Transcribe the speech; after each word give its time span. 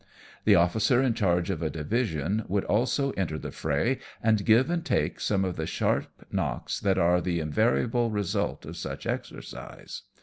The 0.45 0.55
officer 0.55 0.99
in 0.99 1.13
charge 1.13 1.51
of 1.51 1.61
a 1.61 1.69
division 1.69 2.43
would 2.47 2.63
also 2.63 3.11
enter 3.11 3.37
the 3.37 3.51
fray, 3.51 3.99
and 4.19 4.43
give 4.43 4.67
and 4.71 4.83
take 4.83 5.19
some 5.19 5.45
of 5.45 5.57
the 5.57 5.67
sharp 5.67 6.07
knocks 6.31 6.79
that 6.79 6.97
are 6.97 7.21
the 7.21 7.39
invariable 7.39 8.09
result 8.09 8.65
of 8.65 8.75
such 8.77 9.05
exercise. 9.05 10.01